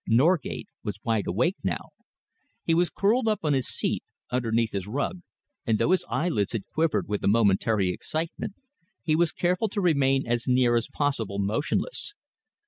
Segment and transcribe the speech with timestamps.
[0.07, 1.89] Norgate was wide awake now.
[2.63, 5.21] He was curled up on his seat, underneath his rug,
[5.63, 8.55] and though his eyelids had quivered with a momentary excitement,
[9.03, 12.15] he was careful to remain as near as possible motionless.